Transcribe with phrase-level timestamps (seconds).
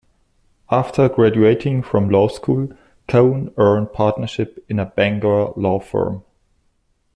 [0.71, 2.69] After graduating from law school,
[3.07, 6.23] Cohen earned partnership in a Bangor law firm.